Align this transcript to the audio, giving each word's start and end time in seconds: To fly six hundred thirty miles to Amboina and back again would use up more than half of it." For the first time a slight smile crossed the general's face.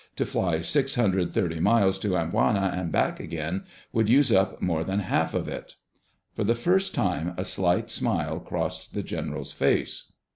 To 0.15 0.25
fly 0.25 0.61
six 0.61 0.95
hundred 0.95 1.31
thirty 1.31 1.59
miles 1.59 1.99
to 1.99 2.15
Amboina 2.17 2.71
and 2.75 2.91
back 2.91 3.19
again 3.19 3.65
would 3.93 4.09
use 4.09 4.31
up 4.31 4.59
more 4.59 4.83
than 4.83 5.01
half 5.01 5.35
of 5.35 5.47
it." 5.47 5.75
For 6.33 6.43
the 6.43 6.55
first 6.55 6.95
time 6.95 7.35
a 7.37 7.45
slight 7.45 7.91
smile 7.91 8.39
crossed 8.39 8.95
the 8.95 9.03
general's 9.03 9.53
face. 9.53 10.11